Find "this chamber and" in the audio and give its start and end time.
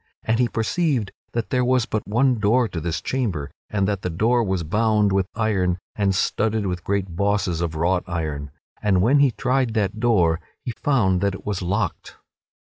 2.81-3.87